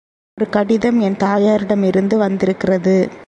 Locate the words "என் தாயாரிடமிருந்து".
0.99-2.17